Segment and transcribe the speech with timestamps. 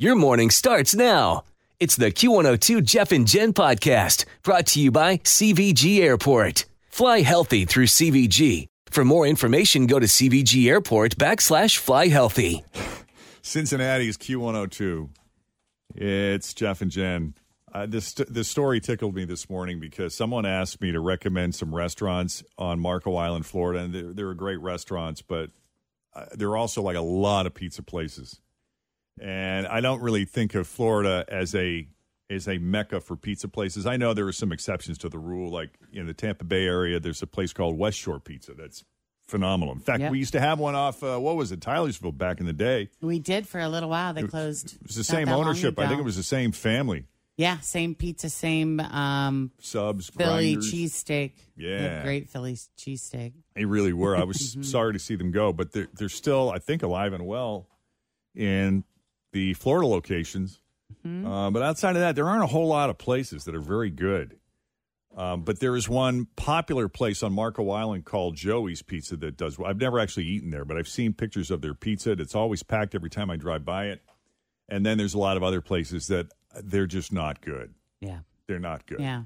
[0.00, 1.42] Your morning starts now.
[1.80, 6.66] It's the Q102 Jeff and Jen podcast brought to you by CVG Airport.
[6.88, 8.68] Fly healthy through CVG.
[8.88, 12.64] For more information, go to CVG Airport backslash fly healthy.
[13.42, 15.08] Cincinnati's Q102.
[15.96, 17.34] It's Jeff and Jen.
[17.74, 21.74] Uh, this this story tickled me this morning because someone asked me to recommend some
[21.74, 25.50] restaurants on Marco Island, Florida, and they're, they're great restaurants, but
[26.14, 28.40] uh, there are also like a lot of pizza places.
[29.22, 31.86] And I don't really think of Florida as a
[32.30, 33.86] as a mecca for pizza places.
[33.86, 37.00] I know there are some exceptions to the rule, like in the Tampa Bay area.
[37.00, 38.84] There's a place called West Shore Pizza that's
[39.26, 39.72] phenomenal.
[39.74, 40.12] In fact, Yep.
[40.12, 42.90] we used to have one off uh, what was it, Tylersville back in the day.
[43.00, 44.12] We did for a little while.
[44.12, 44.74] They closed.
[44.74, 45.78] It was the same ownership.
[45.78, 47.06] I think it was the same family.
[47.38, 50.72] Yeah, same pizza, same um, Subs, Philly grinders.
[50.72, 51.32] cheesesteak.
[51.56, 52.02] Yeah.
[52.02, 53.32] great Philly cheesesteak.
[53.54, 54.16] They really were.
[54.16, 57.24] I was sorry to see them go, but they're, they're still, I think, alive and
[57.26, 57.68] well
[58.34, 58.82] in
[59.32, 60.60] the Florida locations.
[61.06, 61.26] Mm-hmm.
[61.26, 63.90] Uh, but outside of that, there aren't a whole lot of places that are very
[63.90, 64.36] good.
[65.16, 69.58] Um, but there is one popular place on Marco Island called Joey's Pizza that does.
[69.64, 72.12] I've never actually eaten there, but I've seen pictures of their pizza.
[72.12, 74.02] It's always packed every time I drive by it.
[74.68, 76.28] And then there's a lot of other places that
[76.62, 77.74] they're just not good.
[78.00, 79.00] Yeah, They're not good.
[79.00, 79.22] yeah.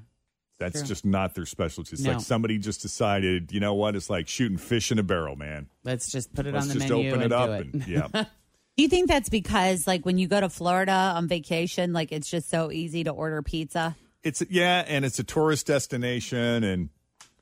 [0.59, 0.87] That's True.
[0.87, 1.93] just not their specialty.
[1.93, 2.13] It's No.
[2.13, 3.95] like somebody just decided, you know what?
[3.95, 5.67] It's like shooting fish in a barrel, man.
[5.83, 7.73] Let's just put it Let's on the just menu open and it up do it.
[7.73, 8.23] and yeah.
[8.75, 12.29] Do you think that's because, like, when you go to Florida on vacation, like, it's
[12.29, 13.95] just so easy to order pizza?
[14.23, 16.89] It's yeah, and it's a tourist destination, and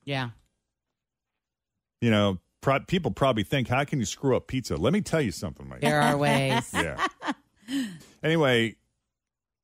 [0.03, 0.31] yeah,
[2.01, 4.75] you know, pro- people probably think, how can you screw up pizza?
[4.75, 5.81] Let me tell you something, Mike.
[5.81, 6.69] there are ways.
[6.73, 7.05] yeah.
[8.23, 8.75] Anyway,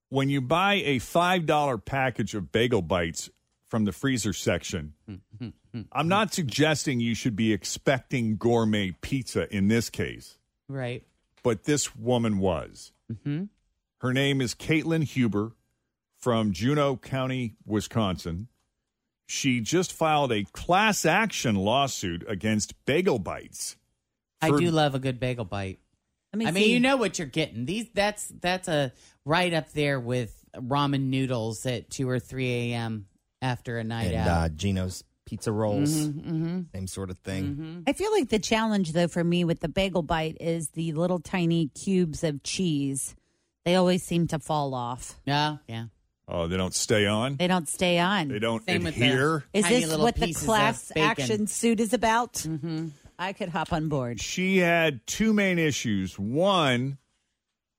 [0.09, 3.29] when you buy a five dollar package of bagel bites
[3.67, 4.93] from the freezer section,
[5.91, 10.37] I'm not suggesting you should be expecting gourmet pizza in this case.
[10.69, 11.03] right.
[11.47, 12.91] But this woman was.
[13.99, 15.53] Her name is Caitlin Huber
[16.17, 18.49] from Juneau County, Wisconsin.
[19.27, 23.77] She just filed a class action lawsuit against Bagel Bites.
[24.41, 25.79] I do love a good bagel bite.
[26.33, 26.73] Let me I mean, see.
[26.73, 27.65] you know what you're getting.
[27.65, 28.91] These that's that's a
[29.23, 33.07] right up there with ramen noodles at two or three a.m.
[33.41, 34.27] after a night and out.
[34.27, 36.61] uh, Jeno's pizza rolls, mm-hmm.
[36.73, 37.83] same sort of thing.
[37.85, 41.19] I feel like the challenge, though, for me with the bagel bite is the little
[41.19, 43.15] tiny cubes of cheese.
[43.65, 45.19] They always seem to fall off.
[45.25, 45.85] Yeah, yeah.
[46.29, 47.35] Oh, they don't stay on?
[47.37, 48.29] They don't stay on.
[48.29, 49.43] They don't Same with the- adhere?
[49.53, 52.33] Is this what the class action suit is about?
[52.33, 52.87] Mm-hmm.
[53.19, 54.21] I could hop on board.
[54.21, 56.17] She had two main issues.
[56.19, 56.97] One,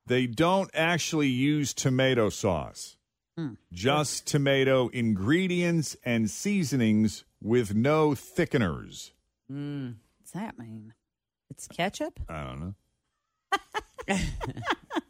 [0.06, 2.97] they don't actually use tomato sauce,
[3.72, 9.12] just tomato ingredients and seasonings with no thickeners.
[9.49, 10.94] Hmm, what's that mean?
[11.50, 12.21] It's ketchup?
[12.28, 12.75] I don't know.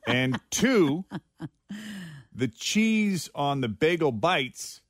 [0.06, 1.04] and two,
[2.32, 4.80] the cheese on the bagel bites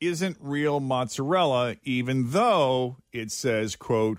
[0.00, 4.18] isn't real mozzarella, even though it says, quote,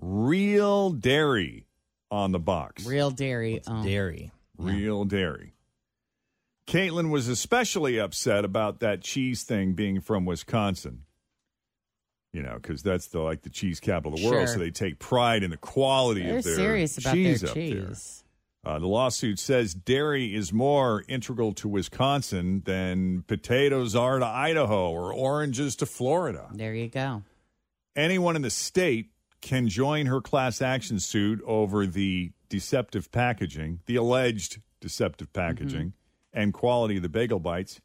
[0.00, 1.66] real dairy
[2.10, 2.86] on the box.
[2.86, 3.54] Real dairy.
[3.54, 3.74] It's oh.
[3.74, 4.32] Um, dairy.
[4.56, 5.54] Real dairy.
[6.66, 11.04] Caitlin was especially upset about that cheese thing being from Wisconsin.
[12.32, 14.54] You know, because that's the like the cheese capital of the world, Sure.
[14.54, 17.54] so they take pride in the quality They're of their serious about cheese their up
[17.54, 17.64] there.
[17.88, 18.24] cheese.
[18.64, 24.90] Uh, the lawsuit says dairy is more integral to Wisconsin than potatoes are to Idaho
[24.90, 26.48] or oranges to Florida.
[26.52, 27.22] There you go.
[27.96, 29.10] Anyone in the state
[29.40, 35.94] can join her class action suit over the deceptive packaging, the alleged deceptive packaging,
[36.32, 37.80] and quality of the bagel bites.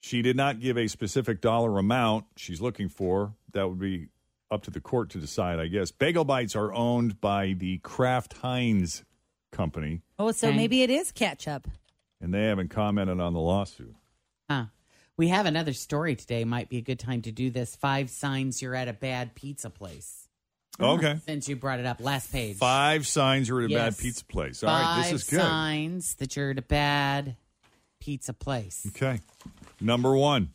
[0.00, 3.34] She did not give a specific dollar amount she's looking for.
[3.52, 4.08] That would be
[4.50, 5.90] up to the court to decide, I guess.
[5.90, 9.04] Bagel bites are owned by the Kraft Heinz
[9.52, 11.68] company, Oh, so maybe it is ketchup.
[12.20, 13.94] and they haven't commented on the lawsuit.
[14.50, 14.66] Huh.
[15.16, 16.44] We have another story today.
[16.44, 17.74] Might be a good time to do this.
[17.74, 20.28] Five signs you're at a bad pizza place.
[20.80, 21.18] Oh, okay.
[21.26, 22.56] Since you brought it up, last page.
[22.56, 23.96] Five signs you're at a Yes.
[23.96, 24.62] bad pizza place.
[24.62, 25.40] All Five right, this is good.
[25.40, 27.36] signs that you're at a bad
[28.00, 28.86] pizza place.
[28.88, 29.20] Okay.
[29.80, 30.50] Number one,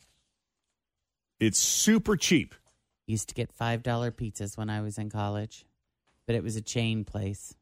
[1.40, 2.54] it's super cheap.
[3.06, 5.66] Used to get five dollar pizzas when I was in college,
[6.26, 7.54] but it was a chain place.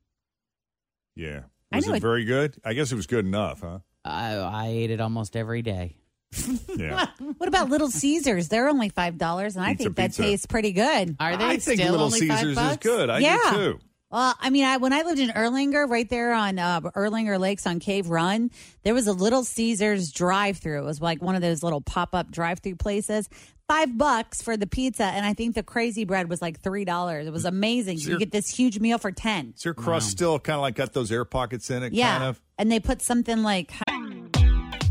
[1.16, 1.40] Yeah.
[1.72, 2.56] I Was know it it- very good?
[2.64, 3.78] I guess it was good enough, huh?
[4.04, 5.96] I, I ate it almost every day.
[6.76, 7.06] Yeah.
[7.38, 8.48] What about Little Caesars?
[8.48, 10.22] They're only five dollars, and I Pizza, think that pizza.
[10.22, 11.16] tastes pretty good.
[11.20, 12.76] Are they I think still Little only Caesars five is bucks?
[12.86, 13.10] good.
[13.10, 13.38] I Yeah.
[13.50, 13.78] do too.
[14.12, 17.66] Well, I mean, I when I lived in Erlanger, right there on uh, Erlanger Lakes
[17.66, 18.50] on Cave Run,
[18.82, 20.80] there was a Little Caesars drive-through.
[20.80, 23.28] It was like one of those little pop-up drive-through places.
[23.68, 27.26] Five bucks for the pizza, and I think the crazy bread was like three dollars.
[27.26, 27.98] It was amazing.
[27.98, 29.54] So you get this huge meal for ten.
[29.56, 31.94] Is your crust still kind of like got those air pockets in it?
[31.94, 32.40] Yeah, Kind of.
[32.58, 33.72] and they put something like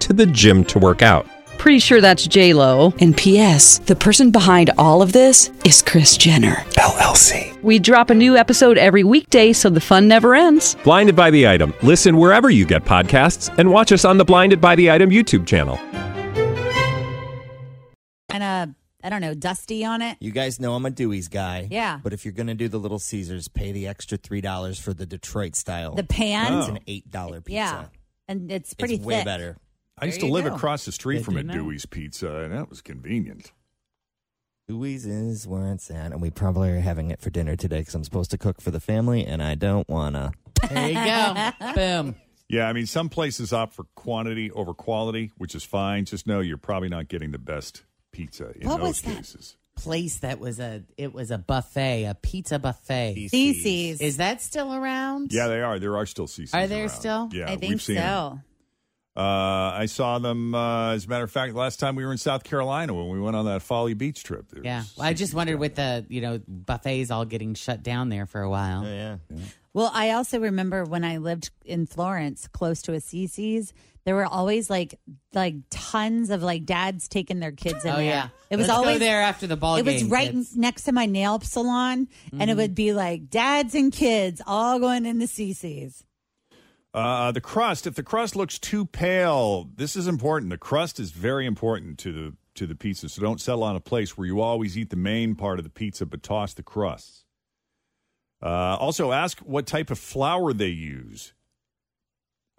[0.00, 1.26] to the gym to work out.
[1.58, 2.94] Pretty sure that's J Lo.
[3.00, 3.80] And P.S.
[3.80, 7.60] The person behind all of this is Kris Jenner LLC.
[7.62, 10.74] We drop a new episode every weekday, so the fun never ends.
[10.84, 11.74] Blinded by the item.
[11.82, 15.46] Listen wherever you get podcasts, and watch us on the Blinded by the Item YouTube
[15.46, 15.78] channel.
[18.30, 20.18] kind of I don't know, dusty on it.
[20.20, 21.68] You guys know I'm a Dewey's guy.
[21.70, 22.00] Yeah.
[22.02, 25.06] But if you're gonna do the Little Caesars, pay the extra three dollars for the
[25.06, 25.94] Detroit style.
[25.94, 26.72] The pan, It's oh.
[26.72, 27.54] an eight dollar pizza.
[27.54, 27.84] yeah,
[28.28, 29.24] and it's pretty it's way thick.
[29.24, 29.56] better.
[30.00, 30.54] I used to live go.
[30.54, 31.54] across the street Good from a know.
[31.54, 33.52] Dewey's Pizza, and that was convenient.
[34.68, 37.94] Dewey's is where it's at, and we probably are having it for dinner today because
[37.94, 40.32] I'm supposed to cook for the family, and I don't wanna.
[40.68, 41.50] There you go.
[41.74, 42.14] Boom.
[42.48, 46.04] Yeah, I mean, some places opt for quantity over quality, which is fine.
[46.04, 47.82] Just know you're probably not getting the best
[48.12, 49.16] pizza in What those was that?
[49.16, 49.56] cases.
[49.76, 53.28] Place that was a it was a buffet, a pizza buffet.
[53.30, 54.00] Feces.
[54.00, 55.32] Is that still around?
[55.32, 55.78] Yeah, they are.
[55.78, 56.52] There are still CiCi's.
[56.54, 56.88] Are there around.
[56.90, 57.28] still?
[57.32, 58.40] Yeah, I think we've seen so.
[59.14, 59.24] Them.
[59.24, 62.18] Uh, I saw them, uh, as a matter of fact, last time we were in
[62.18, 64.46] South Carolina when we went on that Folly Beach trip.
[64.50, 64.84] There Yeah.
[64.96, 68.40] Well, I just wondered with the you know buffets all getting shut down there for
[68.42, 68.84] a while.
[68.84, 69.16] Oh, yeah.
[69.72, 73.72] Well, I also remember when I lived in Florence, close to a CiCi's,
[74.04, 74.98] there were always like
[75.32, 78.04] like tons of like dads taking their kids in Oh there.
[78.04, 78.28] yeah.
[78.48, 80.56] It was Let's go always there after the ball It was right kids.
[80.56, 85.04] next to my nail salon, and it would be like dads and kids all going
[85.06, 86.04] into CiCi's.
[86.92, 87.86] Uh, the crust.
[87.86, 90.50] If the crust looks too pale, this is important.
[90.50, 93.08] The crust is very important to the to the pizza.
[93.08, 95.70] So don't settle on a place where you always eat the main part of the
[95.70, 97.24] pizza but toss the crusts.
[98.42, 101.34] Uh, also, ask what type of flour they use.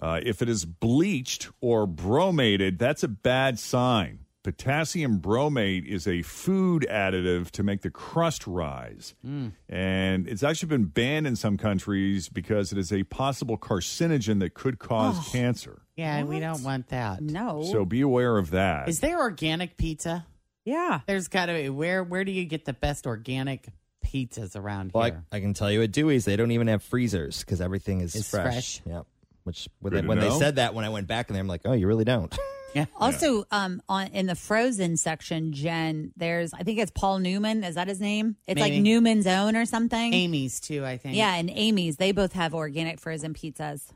[0.01, 4.19] Uh, if it is bleached or bromated, that's a bad sign.
[4.43, 9.13] Potassium bromate is a food additive to make the crust rise.
[9.23, 9.49] Hmm.
[9.69, 14.55] And it's actually been banned in some countries because it is a possible carcinogen that
[14.55, 15.29] could cause oh.
[15.31, 15.83] cancer.
[15.95, 17.21] Yeah, and we don't want that.
[17.21, 17.63] No.
[17.63, 18.89] So be aware of that.
[18.89, 20.25] Is there organic pizza?
[20.65, 21.01] yeah.
[21.05, 21.69] There's got to be.
[21.69, 23.67] Where where do you get the best organic
[24.03, 25.23] pizzas around Well, I, here?
[25.31, 28.29] I can tell you at Dewey's, they don't even have freezers because everything is It's
[28.29, 28.43] fresh.
[28.43, 28.81] fresh.
[28.85, 29.05] Yep.
[29.43, 31.61] Which when, they, when they said that, when I went back in there, I'm like,
[31.65, 32.35] oh, you really don't.
[32.73, 32.85] yeah.
[32.99, 37.63] Also, um, on in the frozen section, Jen, there's I think it's Paul Newman.
[37.63, 38.35] Is that his name?
[38.47, 40.13] It's like Newman's Own or something.
[40.13, 41.15] Amy's too, I think.
[41.15, 41.97] Yeah, and Amy's.
[41.97, 43.91] They both have organic frozen pizzas.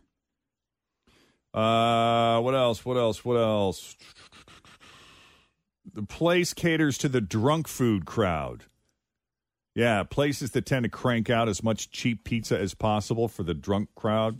[1.54, 2.84] Uh, what else?
[2.84, 3.24] What else?
[3.24, 3.96] What else?
[5.94, 8.64] The place caters to the drunk food crowd.
[9.74, 13.54] Yeah, places that tend to crank out as much cheap pizza as possible for the
[13.54, 14.38] drunk crowd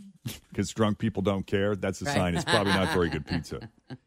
[0.50, 1.76] because drunk people don't care.
[1.76, 2.14] That's a Right.
[2.14, 3.68] sign it's probably not very good pizza.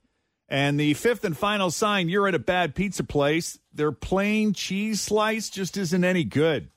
[0.52, 5.00] And the fifth and final sign you're at a bad pizza place, their plain cheese
[5.00, 6.70] slice just isn't any good.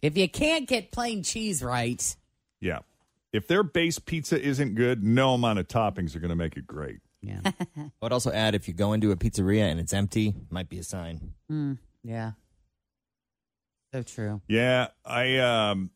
[0.00, 2.16] If you can't get plain cheese right,
[2.60, 2.80] Yeah.
[3.32, 6.66] If their base pizza isn't good, no amount of toppings are going to make it
[6.66, 6.98] great.
[7.22, 7.40] yeah,
[7.76, 10.78] I would also add if you go into a pizzeria and it's empty, might be
[10.78, 11.34] a sign.
[12.02, 12.32] yeah.
[13.92, 14.40] So true.
[14.48, 15.90] Yeah, I um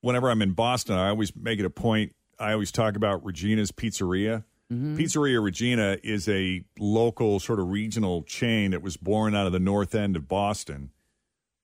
[0.00, 2.14] whenever I'm in Boston, I always make it a point.
[2.38, 4.44] I always talk about Regina's Pizzeria.
[4.72, 4.96] Mm-hmm.
[4.96, 9.60] Pizzeria Regina is a local sort of regional chain that was born out of the
[9.60, 10.90] north end of Boston.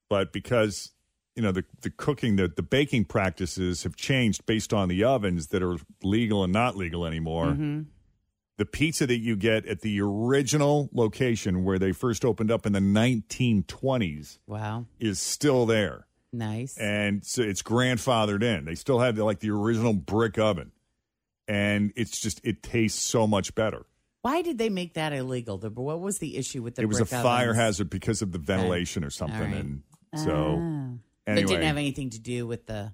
[0.08, 0.92] But because
[1.36, 5.46] you know the the cooking the the baking practices have changed based on the ovens
[5.48, 7.46] that are legal and not legal anymore.
[7.46, 7.82] Mm-hmm.
[8.58, 12.74] The pizza that you get at the original location where they first opened up in
[12.74, 16.76] the 1920s Wow, is still there nice.
[16.76, 18.66] and so it's grandfathered in.
[18.66, 20.72] They still have the, like the original brick oven,
[21.50, 23.84] and it's just it tastes so much better.
[24.22, 25.58] Why did they make that illegal?
[25.58, 26.82] The, what was the issue with the?
[26.82, 27.58] it was a fire ovens?
[27.58, 29.54] hazard because of the ventilation or something, right.
[29.54, 29.82] and
[30.14, 30.98] so Oh.
[31.26, 32.92] It didn't have anything to do with the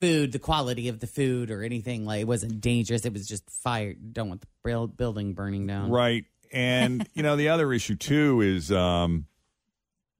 [0.00, 3.04] food, the quality of the food, or anything like it wasn't dangerous.
[3.04, 3.94] It was just fire.
[3.94, 5.90] Don't want the building burning down.
[5.90, 6.24] Right.
[6.52, 9.26] And, you know, the other issue, too, is um,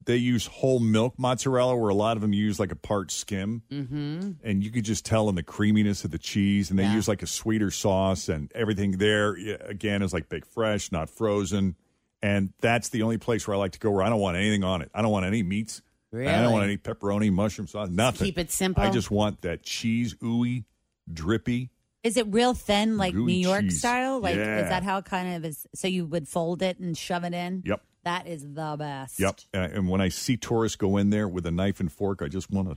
[0.09, 3.63] they use whole milk mozzarella where a lot of them use like a part skim.
[3.71, 4.31] Mm-hmm.
[4.43, 6.71] And you could just tell in the creaminess of the cheese.
[6.71, 6.95] And they Yeah.
[6.95, 9.35] use like a sweeter sauce and everything there,
[9.67, 11.77] again, is like baked fresh, not frozen.
[12.23, 14.65] And that's the only place where I like to go where I don't want anything
[14.65, 14.91] on it.
[14.95, 15.83] I don't want any meats.
[16.11, 16.33] Really?
[16.33, 18.25] I don't want any pepperoni, mushroom sauce, nothing.
[18.25, 18.83] Keep it simple.
[18.83, 20.65] I just want that cheese, ooey,
[21.13, 21.69] drippy.
[22.03, 23.81] Is it real thin, like New York cheese.
[23.81, 24.21] style?
[24.21, 24.63] Like, Yeah.
[24.63, 25.67] is that how it kind of is?
[25.75, 27.63] So you would fold it and shove it in?
[27.67, 27.83] Yep.
[28.05, 29.19] That is the best.
[29.21, 29.41] Yep.
[29.53, 32.29] And, and when I see tourists go in there with a knife and fork, I
[32.29, 32.77] just want to.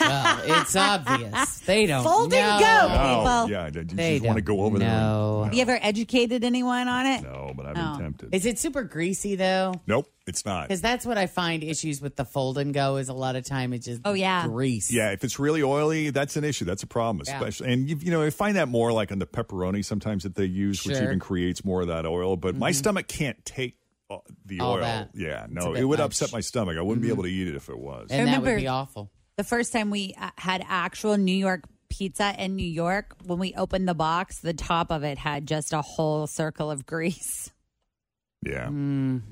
[0.00, 2.58] Well, it's obvious they don't Fold and know.
[2.58, 2.86] go.
[2.90, 3.64] Oh, Well, yeah.
[3.64, 4.88] I just They want to go over there.
[4.88, 5.38] know.
[5.42, 7.22] and- Have you ever educated anyone on it?
[7.22, 7.92] No, but I've Oh.
[7.92, 8.34] been tempted.
[8.34, 9.74] Is it super greasy though?
[9.86, 10.68] Nope, it's not.
[10.68, 13.44] Because that's what I find issues with the fold and go is a lot of
[13.44, 14.46] time it just Oh, yeah.
[14.46, 14.90] grease.
[14.92, 16.64] Yeah, if it's really oily, that's an issue.
[16.64, 17.34] That's a problem, Yeah.
[17.34, 17.72] especially.
[17.72, 20.46] And you, you know, I find that more like on the pepperoni sometimes that they
[20.46, 22.36] use, which even creates more of that oil.
[22.36, 22.78] But my mm-hmm.
[22.78, 23.76] stomach can't take
[24.10, 24.80] uh, the All oil.
[24.80, 25.10] that.
[25.14, 26.06] Yeah, It's no, bit it would much.
[26.06, 26.76] upset my stomach.
[26.78, 28.08] I wouldn't be able to eat it if it was.
[28.10, 29.10] and that would remember- be awful.
[29.36, 33.52] The first time we uh, had actual New York pizza in New York, when we
[33.54, 37.50] opened the box, the top of it had just a whole circle of grease.
[38.42, 38.66] yeah.
[38.68, 39.22] Mm.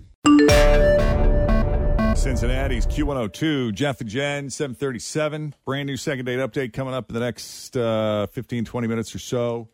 [2.16, 5.54] Cincinnati's Q102, Jeff and Jen, 737.
[5.64, 9.18] Brand new second date update coming up in the next uh, 15, 20 minutes or
[9.18, 9.68] so.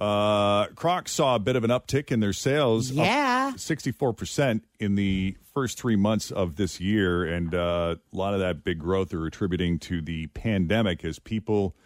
[0.00, 2.90] Uh, Crocs saw a bit of an uptick in their sales.
[2.90, 3.52] Yeah.
[3.54, 7.24] 64% in the first three months of this year.
[7.24, 11.76] And uh, a lot of that big growth they're attributing to the pandemic as people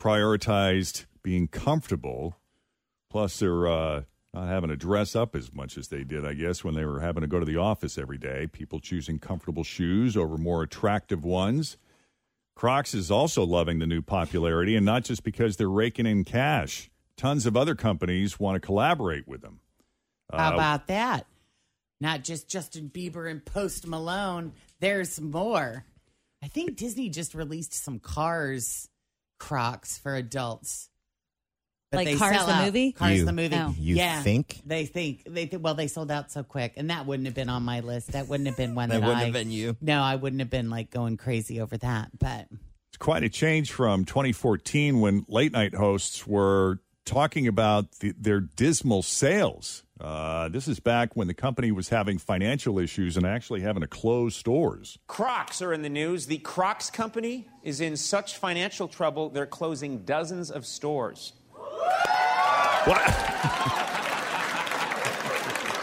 [0.00, 2.34] prioritized being comfortable.
[3.08, 4.02] Plus, they're uh,
[4.34, 7.00] not having to dress up as much as they did, I guess, when they were
[7.00, 8.48] having to go to the office every day.
[8.50, 11.76] People choosing comfortable shoes over more attractive ones.
[12.56, 16.90] Crocs is also loving the new popularity, and not just because they're raking in cash.
[17.16, 19.60] Tons of other companies want to collaborate with them.
[20.32, 21.26] How Uh, about that?
[22.00, 24.52] Not just Justin Bieber and Post Malone.
[24.80, 25.84] There's more.
[26.42, 28.88] I think Disney just released some Cars
[29.38, 30.88] Crocs for adults.
[31.92, 32.64] Like Cars the out.
[32.64, 32.92] movie?
[32.92, 33.54] Cars You- the movie.
[33.54, 33.74] Oh.
[33.78, 34.22] you yeah.
[34.22, 34.62] think?
[34.64, 35.62] They think they think.
[35.62, 38.12] Well, they sold out so quick, and that wouldn't have been on my list.
[38.12, 39.24] That wouldn't have been one That that, wouldn't I.
[39.24, 39.76] have been you.
[39.82, 42.18] No, I wouldn't have been like going crazy over that.
[42.18, 42.48] But
[42.88, 48.40] It's quite a change from 2014 when late night hosts were talking about the, their
[48.40, 49.82] dismal sales.
[50.00, 53.86] Uh, this is back when the company was having financial issues and actually having to
[53.86, 54.98] close stores.
[55.06, 56.26] Crocs are in the news.
[56.26, 61.34] The Crocs company is in such financial trouble, they're closing dozens of stores.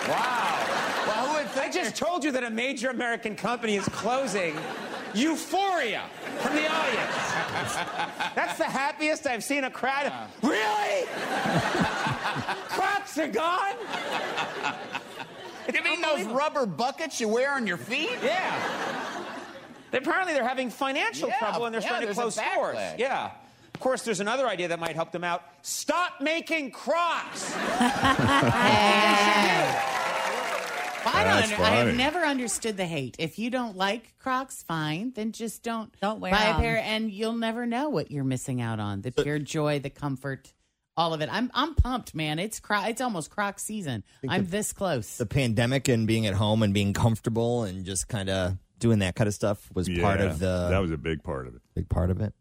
[0.09, 0.65] Wow.
[1.05, 1.67] Well, who would think?
[1.67, 4.57] I just told you that a major American company is closing.
[5.13, 6.03] Euphoria
[6.39, 7.15] from the audience.
[8.35, 10.11] That's the happiest I've seen a crowd.
[10.41, 11.05] Really?
[12.69, 13.75] Crocs are gone?
[15.73, 18.17] You mean those rubber buckets you wear on your feet?
[18.23, 19.25] Yeah.
[19.93, 22.77] Apparently, they're having financial Yeah, trouble and they're yeah, starting to close stores.
[22.97, 23.31] Yeah.
[23.73, 25.43] Of course, there's another idea that might help them out.
[25.61, 27.55] Stop making Crocs.
[31.13, 31.33] I don't.
[31.33, 31.97] That's Under, I have funny.
[31.97, 33.15] never understood the hate.
[33.19, 35.11] If you don't like Crocs, fine.
[35.15, 36.61] Then just don't Don't wear buy a 'em.
[36.61, 39.01] pair, and you'll never know what you're missing out on.
[39.01, 40.53] The pure joy, the comfort,
[40.97, 41.29] all of it.
[41.31, 42.39] I'm I'm pumped, man.
[42.39, 44.03] It's Cro- It's almost Croc season.
[44.27, 45.17] I'm this close.
[45.17, 49.15] The pandemic and being at home and being comfortable and just kind of doing that
[49.15, 51.61] kind of stuff was part of the that was a big part of it.
[51.75, 52.33] big part of it.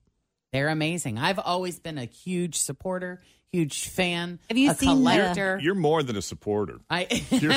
[0.53, 1.19] They're amazing.
[1.19, 3.21] I've always been a huge supporter,
[3.53, 4.39] huge fan.
[4.49, 5.59] Have you a seen the- collector?
[5.63, 6.79] You're more than a supporter.
[6.89, 7.53] I, You're,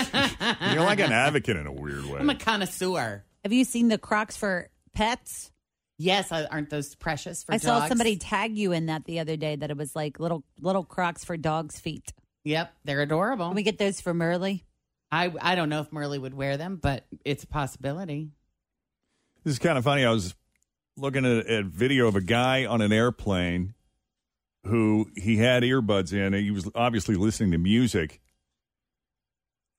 [0.74, 2.20] you're like an advocate in a weird way.
[2.20, 3.24] I'm a connoisseur.
[3.44, 5.52] Have you seen the Crocs for pets?
[5.98, 9.38] Yes, uh, aren't those precious for I saw somebody tag you in that the other
[9.38, 12.12] day that it was like little little Crocs for dogs' feet.
[12.44, 13.48] Yep, they're adorable.
[13.50, 14.58] Can we get those for Merle?
[15.12, 18.32] I I don't know if Merle would wear them, but it's a possibility.
[19.44, 20.04] This is kind of funny.
[20.04, 20.34] I was
[20.98, 23.74] looking at a video of a guy on an airplane
[24.66, 26.34] who he had earbuds in.
[26.34, 28.22] And he was obviously listening to music,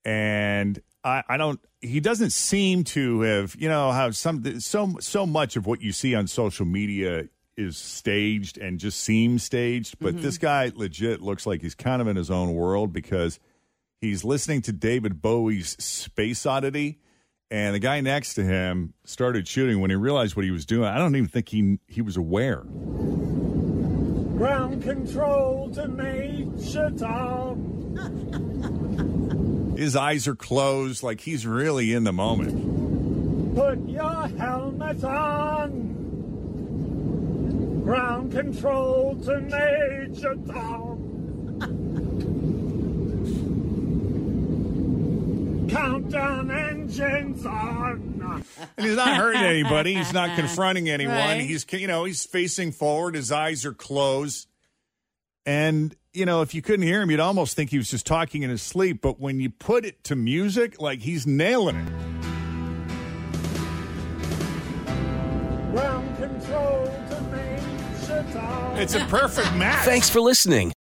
[0.05, 1.59] and I, I don't.
[1.81, 5.91] He doesn't seem to have, you know, how some so so much of what you
[5.91, 9.99] see on social media is staged and just seems staged.
[9.99, 10.45] But this mm-hmm.
[10.45, 13.39] guy legit looks like he's kind of in his own world because
[14.01, 16.99] he's listening to David Bowie's Space Oddity.
[17.51, 20.85] And the guy next to him started shooting when he realized what he was doing.
[20.89, 22.63] I don't even think he he was aware.
[24.37, 27.69] Ground control to Major Tom.
[29.77, 33.55] His eyes are closed, like he's really in the moment.
[33.55, 35.93] Put your helmet on.
[37.83, 40.35] Ground control to Major
[45.83, 48.11] Countdown engines on.
[48.77, 49.93] And he's not hurting anybody.
[49.93, 51.15] He's not confronting anyone.
[51.15, 51.41] Right.
[51.41, 53.15] He's you know he's facing forward.
[53.15, 54.47] His eyes are closed.
[55.45, 58.43] And you know if you couldn't hear him, you'd almost think he was just talking
[58.43, 59.01] in his sleep.
[59.01, 61.89] But when you put it to music, like he's nailing it.
[65.71, 69.85] Ground control to Major It's a perfect match.
[69.85, 70.73] Thanks for listening